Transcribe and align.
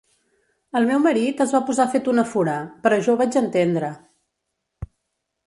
El 0.79 0.87
meu 0.91 1.01
marit 1.03 1.43
es 1.45 1.53
va 1.55 1.61
posar 1.67 1.85
fet 1.97 2.09
una 2.15 2.25
fura, 2.31 2.57
però 2.87 2.99
jo 3.09 3.15
ho 3.15 3.21
vaig 3.21 3.39
entendre. 3.45 3.93